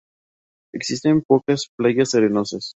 [0.73, 2.69] Existen pocas playas arenosas.